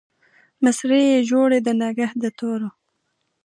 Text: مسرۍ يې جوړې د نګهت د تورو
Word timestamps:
مسرۍ 0.63 1.01
يې 1.11 1.17
جوړې 1.29 1.59
د 1.63 1.67
نګهت 1.81 2.15
د 2.23 2.25
تورو 2.37 2.69